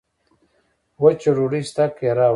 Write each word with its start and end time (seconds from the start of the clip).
وچه 1.01 1.31
ډوډۍ 1.35 1.61
سته 1.69 1.85
که 1.97 2.07
راوړم 2.17 2.29